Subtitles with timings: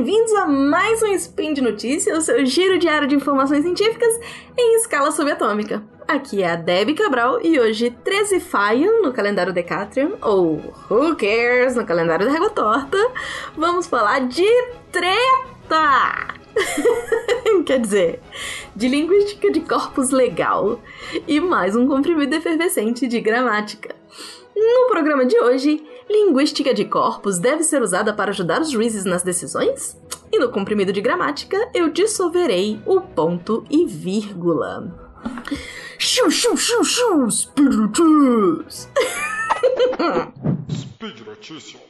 [0.00, 4.18] bem-vindos a mais um Spin de Notícias, o seu giro diário de informações científicas
[4.56, 5.82] em escala subatômica.
[6.08, 11.76] Aqui é a Debbie Cabral e hoje 13 Faia no calendário Decatrium, ou Who Cares
[11.76, 12.96] no calendário da Régua Torta,
[13.54, 14.48] vamos falar de
[14.90, 16.34] treta!
[17.66, 18.20] Quer dizer,
[18.74, 20.80] de linguística de corpus legal
[21.28, 23.94] e mais um comprimido efervescente de gramática.
[24.56, 29.22] No programa de hoje, linguística de corpos deve ser usada para ajudar os juízes nas
[29.22, 29.96] decisões?
[30.32, 34.92] E no comprimido de gramática, eu dissolverei o ponto e vírgula.
[35.98, 38.88] Xiu, xiu, xiu, Speed Notícias!
[40.70, 41.80] Speed Notícias!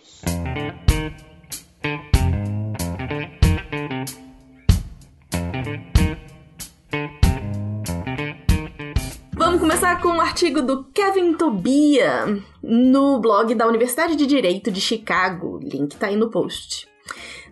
[9.91, 15.58] Começar com um artigo do Kevin Tobia no blog da Universidade de Direito de Chicago.
[15.60, 16.88] Link tá aí no post.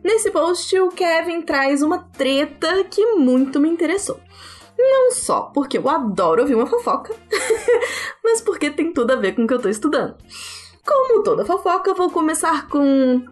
[0.05, 4.20] Nesse post, o Kevin traz uma treta que muito me interessou.
[4.78, 7.12] Não só porque eu adoro ouvir uma fofoca,
[8.22, 10.14] mas porque tem tudo a ver com o que eu tô estudando.
[10.86, 13.25] Como toda fofoca, vou começar com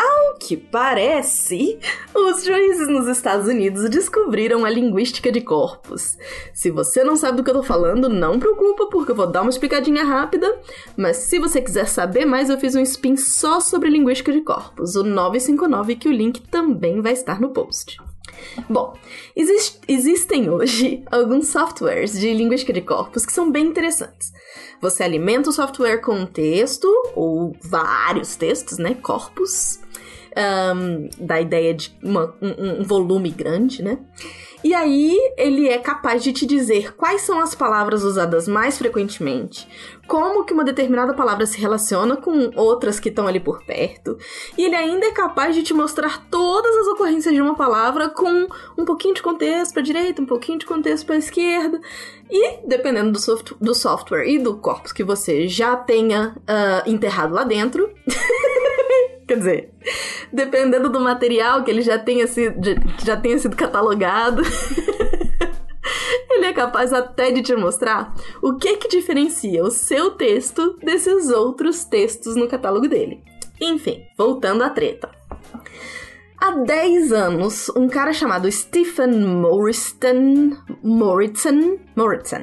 [0.00, 1.78] ao que parece,
[2.14, 6.16] os juízes nos Estados Unidos descobriram a linguística de corpos.
[6.54, 9.42] Se você não sabe do que eu tô falando, não preocupa, porque eu vou dar
[9.42, 10.58] uma explicadinha rápida.
[10.96, 14.96] Mas se você quiser saber mais, eu fiz um spin só sobre linguística de corpos,
[14.96, 18.09] o 959, que o link também vai estar no post.
[18.68, 18.94] Bom,
[19.34, 24.32] exist existem hoje alguns softwares de linguística de corpos que são bem interessantes.
[24.80, 28.94] Você alimenta o software com um texto, ou vários textos, né?
[28.94, 29.78] Corpos
[30.36, 33.98] um, da ideia de uma, um, um volume grande, né?
[34.62, 39.66] E aí ele é capaz de te dizer quais são as palavras usadas mais frequentemente,
[40.06, 44.18] como que uma determinada palavra se relaciona com outras que estão ali por perto,
[44.58, 48.46] e ele ainda é capaz de te mostrar todas as ocorrências de uma palavra com
[48.76, 51.80] um pouquinho de contexto para direita, um pouquinho de contexto para esquerda,
[52.30, 57.34] e dependendo do, soft do software e do corpus que você já tenha uh, enterrado
[57.34, 57.90] lá dentro
[59.30, 59.74] Quer dizer,
[60.32, 62.60] dependendo do material que ele já tenha sido,
[63.04, 64.42] já tenha sido catalogado,
[66.28, 71.30] ele é capaz até de te mostrar o que que diferencia o seu texto desses
[71.30, 73.22] outros textos no catálogo dele.
[73.60, 75.08] Enfim, voltando à treta.
[76.36, 82.42] Há 10 anos, um cara chamado Stephen Morrison, Morrison, Morrison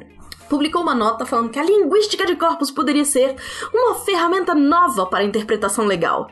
[0.49, 3.35] publicou uma nota falando que a linguística de corpos poderia ser
[3.73, 6.29] uma ferramenta nova para a interpretação legal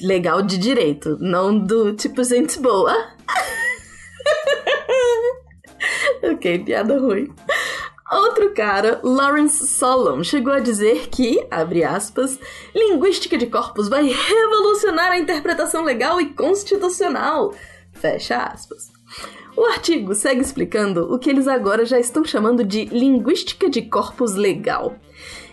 [0.00, 2.94] legal de direito, não do tipo gente boa.
[6.22, 7.32] ok, piada ruim.
[8.12, 12.38] Outro cara, Lawrence Solomon, chegou a dizer que, abre aspas,
[12.74, 17.54] linguística de corpos vai revolucionar a interpretação legal e constitucional.
[17.92, 18.92] Fecha aspas.
[19.56, 24.34] O artigo segue explicando o que eles agora já estão chamando de linguística de corpus
[24.34, 24.94] legal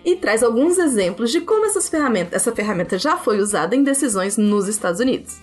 [0.04, 4.38] e traz alguns exemplos de como essas ferramentas, essa ferramenta já foi usada em decisões
[4.38, 5.38] nos Estados Unidos.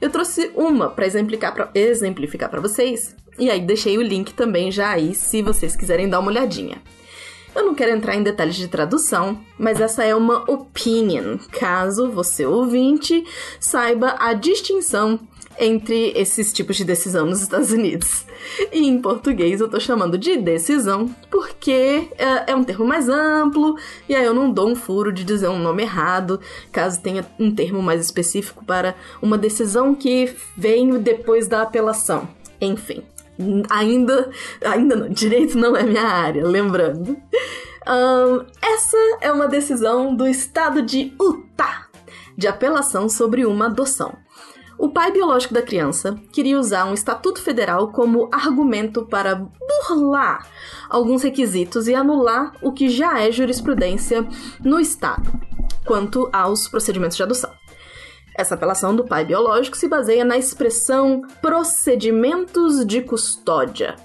[0.00, 5.14] Eu trouxe uma para exemplificar para vocês, e aí deixei o link também já aí
[5.14, 6.82] se vocês quiserem dar uma olhadinha.
[7.54, 12.44] Eu não quero entrar em detalhes de tradução, mas essa é uma opinion, caso você
[12.44, 13.24] ouvinte
[13.58, 15.18] saiba a distinção
[15.58, 18.26] entre esses tipos de decisão nos Estados Unidos.
[18.72, 23.76] E em português eu tô chamando de decisão porque é, é, um termo mais amplo
[24.08, 26.40] e aí eu não dou um furo de dizer um nome errado,
[26.72, 32.28] caso tenha um termo mais específico para uma decisão que veio depois da apelação.
[32.60, 33.02] Enfim,
[33.68, 34.30] ainda,
[34.64, 37.16] ainda não, direito não é minha área, lembrando.
[37.86, 41.86] Um, essa é uma decisão do estado de Utah
[42.36, 44.14] de apelação sobre uma adoção.
[44.78, 50.46] O pai biológico da criança queria usar um estatuto federal como argumento para burlar
[50.88, 54.26] alguns requisitos e anular o que já é jurisprudência
[54.62, 55.32] no estado
[55.84, 57.50] quanto aos procedimentos de adoção.
[58.36, 63.96] Essa apelação do pai biológico se baseia na expressão procedimentos de custódia,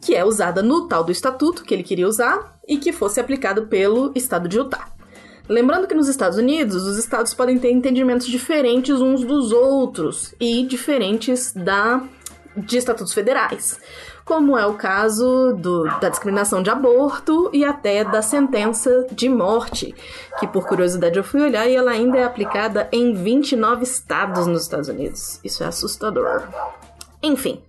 [0.00, 3.66] que é usada no tal do estatuto que ele queria usar e que fosse aplicado
[3.66, 4.92] pelo estado de Utah.
[5.48, 10.64] Lembrando que nos Estados Unidos, os estados podem ter entendimentos diferentes uns dos outros e
[10.64, 12.02] diferentes da
[12.56, 13.80] de estatutos federais,
[14.24, 19.94] como é o caso do, da discriminação de aborto e até da sentença de morte,
[20.38, 24.62] que por curiosidade eu fui olhar e ela ainda é aplicada em 29 estados nos
[24.62, 25.40] Estados Unidos.
[25.42, 26.42] Isso é assustador.
[27.22, 27.62] Enfim,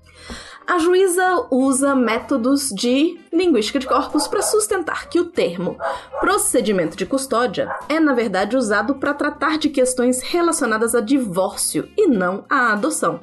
[0.66, 5.78] A juíza usa métodos de linguística de corpos para sustentar que o termo
[6.22, 12.08] procedimento de custódia é, na verdade, usado para tratar de questões relacionadas a divórcio e
[12.08, 13.20] não a adoção.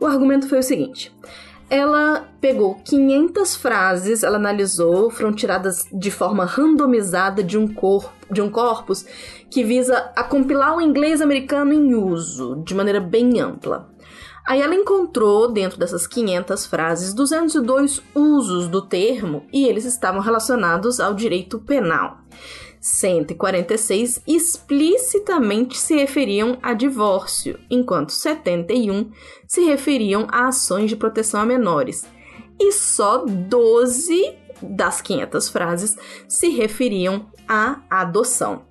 [0.00, 1.14] O argumento foi o seguinte:
[1.68, 8.40] ela pegou 500 frases, ela analisou, foram tiradas de forma randomizada de um corpo, de
[8.40, 9.04] um corpus
[9.50, 13.93] que visa a compilar o inglês americano em uso de maneira bem ampla.
[14.46, 21.00] Aí ela encontrou dentro dessas 500 frases 202 usos do termo e eles estavam relacionados
[21.00, 22.18] ao direito penal.
[22.78, 29.10] 146 explicitamente se referiam a divórcio, enquanto 71
[29.48, 32.04] se referiam a ações de proteção a menores.
[32.60, 35.96] E só 12 das 500 frases
[36.28, 38.66] se referiam à adoção.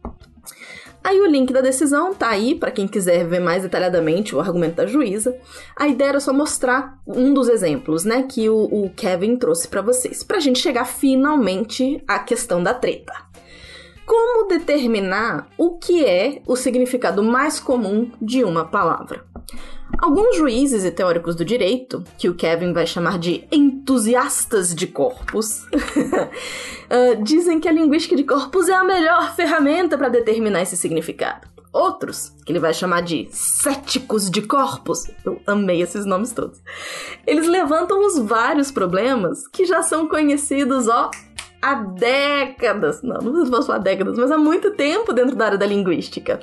[1.03, 4.75] Aí o link da decisão tá aí para quem quiser ver mais detalhadamente o argumento
[4.75, 5.35] da juíza.
[5.75, 9.81] A ideia era só mostrar um dos exemplos, né, que o, o Kevin trouxe para
[9.81, 13.13] vocês, pra gente chegar finalmente à questão da treta.
[14.05, 19.25] Como determinar o que é o significado mais comum de uma palavra?
[19.97, 25.63] Alguns juízes e teóricos do direito, que o Kevin vai chamar de entusiastas de corpos,
[25.63, 31.47] uh, dizem que a linguística de corpos é a melhor ferramenta para determinar esse significado.
[31.71, 36.61] Outros, que ele vai chamar de céticos de corpos, eu amei esses nomes todos,
[37.25, 41.09] eles levantam os vários problemas que já são conhecidos, ó,
[41.63, 45.65] há décadas, não, não posso falar décadas, mas há muito tempo dentro da área da
[45.65, 46.41] linguística,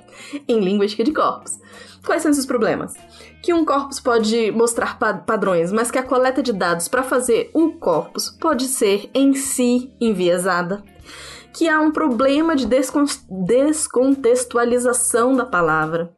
[0.49, 1.61] em linguística de corpos.
[2.05, 2.95] Quais são esses problemas?
[3.43, 7.73] Que um corpus pode mostrar padrões, mas que a coleta de dados para fazer o
[7.73, 10.83] corpus pode ser em si enviesada.
[11.53, 16.15] Que há um problema de descon descontextualização da palavra.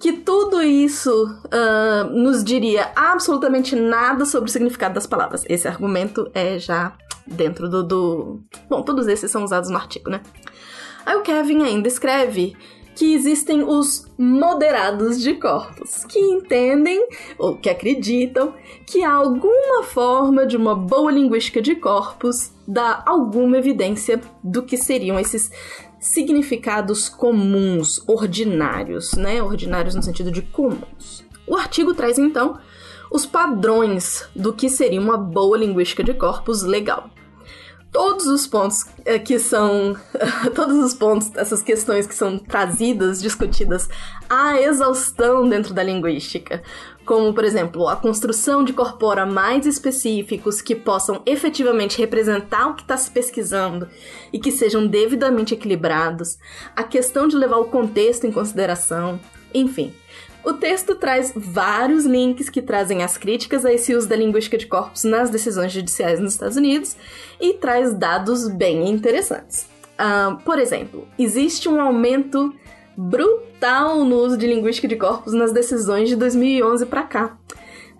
[0.00, 5.44] Que tudo isso uh, nos diria absolutamente nada sobre o significado das palavras.
[5.48, 6.96] Esse argumento é já
[7.26, 8.40] dentro do, do.
[8.68, 10.22] Bom, todos esses são usados no artigo, né?
[11.04, 12.54] Aí o Kevin ainda escreve
[12.98, 17.06] que existem os moderados de corpos, que entendem
[17.38, 18.52] ou que acreditam
[18.84, 25.16] que alguma forma de uma boa linguística de corpos dá alguma evidência do que seriam
[25.16, 25.48] esses
[26.00, 29.40] significados comuns, ordinários, né?
[29.40, 31.24] Ordinários no sentido de comuns.
[31.46, 32.58] O artigo traz então
[33.12, 37.08] os padrões do que seria uma boa linguística de corpos legal
[37.92, 39.96] todos os pontos é, que são.
[40.54, 43.88] todos os pontos, essas questões que são trazidas, discutidas
[44.28, 46.62] à exaustão dentro da linguística.
[47.04, 52.82] Como, por exemplo, a construção de corpora mais específicos que possam efetivamente representar o que
[52.82, 53.88] está se pesquisando
[54.30, 56.38] e que sejam devidamente equilibrados,
[56.76, 59.18] a questão de levar o contexto em consideração,
[59.54, 59.94] enfim.
[60.44, 64.66] O texto traz vários links que trazem as críticas a esse uso da linguística de
[64.66, 66.96] corpos nas decisões judiciais nos Estados Unidos
[67.40, 69.68] e traz dados bem interessantes.
[69.98, 72.54] Uh, por exemplo, existe um aumento
[72.96, 77.36] brutal no uso de linguística de corpos nas decisões de 2011 para cá.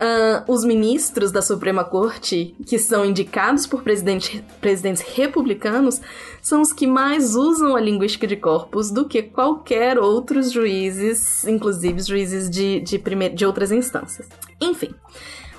[0.00, 6.00] Uh, os ministros da Suprema Corte, que são indicados por presidente, presidentes republicanos,
[6.41, 12.00] são os que mais usam a linguística de corpus do que qualquer outros juízes, inclusive
[12.00, 14.29] juízes de, de, primeir, de outras instâncias.
[14.61, 14.95] Enfim.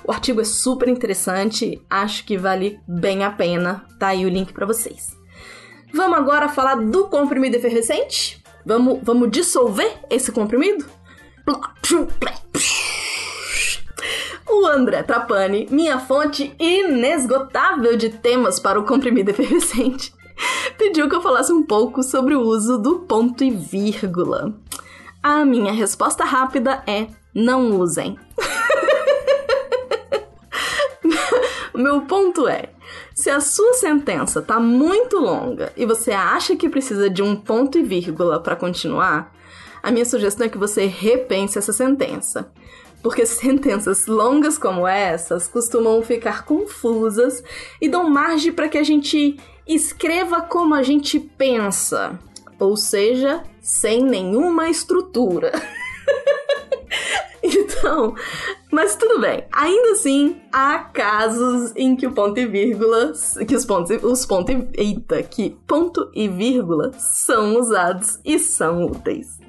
[0.02, 3.84] O artigo é super interessante, acho que vale bem a pena.
[3.98, 5.08] Tá aí o link para vocês.
[5.92, 8.42] Vamos agora falar do comprimido efervescente?
[8.64, 10.86] Vamos, vamos dissolver esse comprimido?
[14.52, 20.12] O André Trapani, minha fonte inesgotável de temas para o comprimido efervescente,
[20.76, 24.52] pediu que eu falasse um pouco sobre o uso do ponto e vírgula.
[25.22, 28.18] A minha resposta rápida é: não usem.
[31.72, 32.70] Meu ponto é:
[33.14, 37.78] se a sua sentença tá muito longa e você acha que precisa de um ponto
[37.78, 39.32] e vírgula para continuar,
[39.80, 42.50] a minha sugestão é que você repense essa sentença
[43.02, 47.42] porque sentenças longas como essas costumam ficar confusas
[47.80, 52.18] e dão margem para que a gente escreva como a gente pensa,
[52.58, 55.52] ou seja, sem nenhuma estrutura.
[57.42, 58.14] então,
[58.70, 59.44] mas tudo bem.
[59.52, 63.12] Ainda assim, há casos em que o ponto e vírgula,
[63.46, 69.39] que os pontos, os pontos, eita, que ponto e vírgula são usados e são úteis.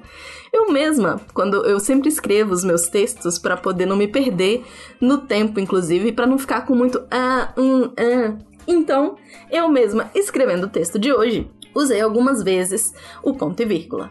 [0.52, 4.64] Eu mesma, quando eu sempre escrevo os meus textos para poder não me perder
[5.00, 8.36] no tempo, inclusive, para não ficar com muito ah, um, ah.
[8.68, 9.16] Então,
[9.50, 12.92] eu mesma, escrevendo o texto de hoje, usei algumas vezes
[13.22, 14.10] o ponto e vírgula.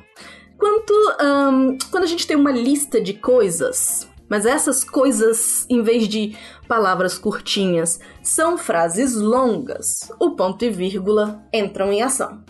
[0.58, 6.08] Quanto, um, quando a gente tem uma lista de coisas, Mas essas coisas, em vez
[6.08, 10.10] de palavras curtinhas, são frases longas.
[10.18, 12.42] O ponto e vírgula entram em ação.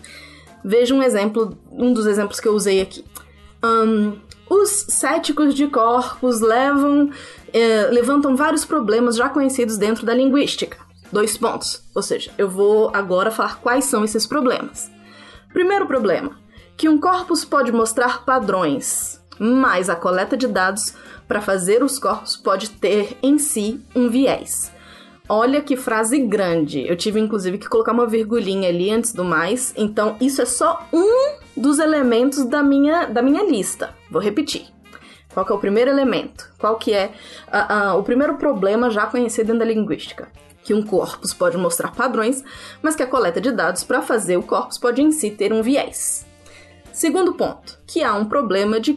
[0.64, 3.04] Veja um exemplo, um dos exemplos que eu usei aqui.
[3.64, 7.10] Um, os céticos de corpos levam,
[7.52, 10.76] eh, levantam vários problemas já conhecidos dentro da linguística.
[11.10, 11.82] Dois pontos.
[11.94, 14.90] Ou seja, eu vou agora falar quais são esses problemas.
[15.52, 16.38] Primeiro problema:
[16.76, 20.94] que um corpus pode mostrar padrões, mas a coleta de dados
[21.28, 24.72] para fazer os corpos pode ter em si um viés.
[25.28, 26.86] Olha que frase grande.
[26.86, 29.72] Eu tive inclusive que colocar uma virgulinha ali antes do mais.
[29.76, 33.94] Então, isso é só um dos elementos da minha, da minha lista.
[34.10, 34.66] Vou repetir.
[35.32, 36.50] Qual que é o primeiro elemento?
[36.58, 37.12] Qual que é
[37.48, 40.28] uh, uh, o primeiro problema já conhecido dentro da linguística?
[40.62, 42.44] Que um corpus pode mostrar padrões,
[42.82, 45.62] mas que a coleta de dados para fazer o corpus pode em si ter um
[45.62, 46.26] viés.
[46.92, 48.96] Segundo ponto, que há um problema de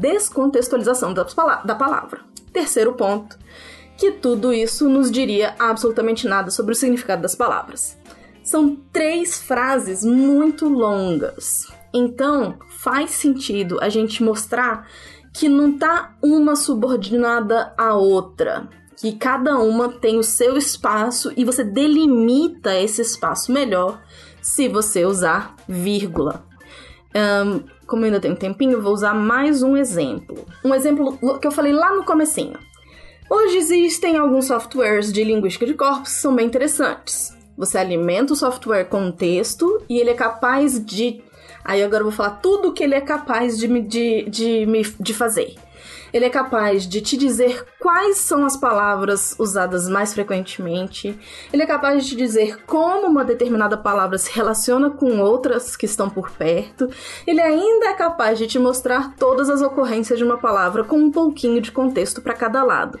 [0.00, 2.20] descontextualização da palavra.
[2.52, 3.36] Terceiro ponto,
[3.96, 7.98] que tudo isso nos diria absolutamente nada sobre o significado das palavras.
[8.42, 11.72] São três frases muito longas.
[11.94, 14.88] Então, faz sentido a gente mostrar
[15.32, 21.44] que não tá uma subordinada à outra, que cada uma tem o seu espaço e
[21.44, 24.02] você delimita esse espaço melhor
[24.40, 26.44] se você usar vírgula.
[27.14, 30.46] Um, como ainda tem um tempinho, vou usar mais um exemplo.
[30.64, 32.58] Um exemplo que eu falei lá no comecinho.
[33.34, 37.34] Hoje existem alguns softwares de linguística de corpos que são bem interessantes.
[37.56, 41.22] Você alimenta o software com um texto e ele é capaz de.
[41.64, 44.66] Aí agora eu vou falar tudo que ele é capaz de, de, de,
[45.00, 45.54] de fazer.
[46.12, 51.18] Ele é capaz de te dizer quais são as palavras usadas mais frequentemente.
[51.52, 55.86] Ele é capaz de te dizer como uma determinada palavra se relaciona com outras que
[55.86, 56.90] estão por perto.
[57.26, 61.10] Ele ainda é capaz de te mostrar todas as ocorrências de uma palavra com um
[61.10, 63.00] pouquinho de contexto para cada lado.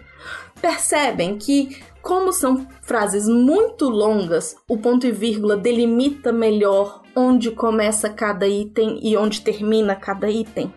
[0.60, 8.10] Percebem que como são frases muito longas, o ponto e vírgula delimita melhor onde começa
[8.10, 10.72] cada item e onde termina cada item.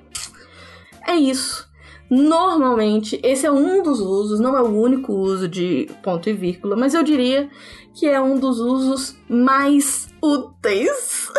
[1.08, 1.68] É isso.
[2.15, 6.74] Normalmente, esse é um dos usos, não é o único uso de ponto e vírgula,
[6.74, 7.50] mas eu diria
[7.93, 11.29] que é um dos usos mais úteis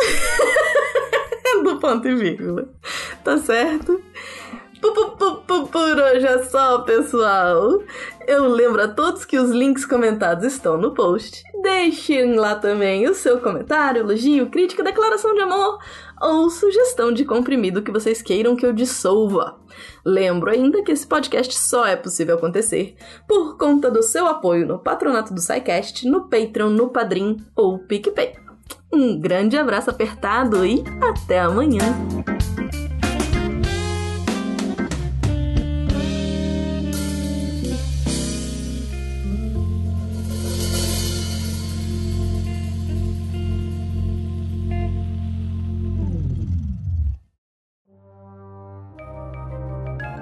[1.63, 2.69] do ponto e vírgula.
[3.23, 3.99] Tá certo?
[4.79, 7.81] Por hoje é só, pessoal.
[8.27, 11.41] Eu lembro a todos que os links comentados estão no post.
[11.63, 15.79] Deixem lá também o seu comentário, elogio, crítica, declaração de amor
[16.21, 19.59] ou sugestão de comprimido que vocês queiram que eu dissolva.
[20.05, 22.95] Lembro ainda que esse podcast só é possível acontecer
[23.27, 28.33] por conta do seu apoio no patronato do SciCast, no Patreon, no Padrim ou PicPay.
[28.91, 32.36] Um grande abraço apertado e até amanhã!